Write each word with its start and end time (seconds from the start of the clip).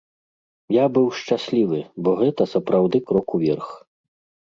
Я 0.75 0.85
быў 0.95 1.05
шчаслівы, 1.19 1.79
бо 2.07 2.17
гэта 2.25 2.51
сапраўды 2.57 2.97
крок 3.09 3.27
уверх. 3.41 3.67